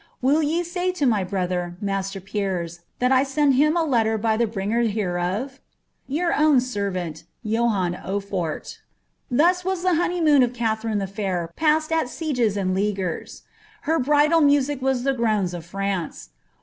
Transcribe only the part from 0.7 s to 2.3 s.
to my brother, Maister